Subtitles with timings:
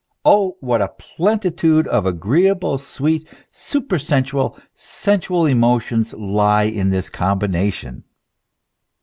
[0.13, 8.03] * what a plenitude of agreeable, sweet, super sensual, sensual emotions lies in this combination